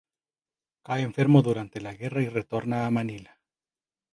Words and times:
Cae 0.81 1.03
enfermo 1.03 1.43
durante 1.43 1.79
la 1.79 1.93
guerra 1.93 2.23
y 2.23 2.27
retorna 2.29 2.87
a 2.87 2.89
Manila. 2.89 3.39